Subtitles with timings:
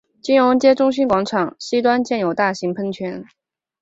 [0.19, 3.23] 金融街中心广场西端建有大型喷泉。